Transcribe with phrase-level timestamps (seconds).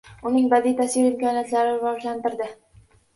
[0.27, 2.49] Uning badiiy tasvir imkoniyatlarini rivojlantiradi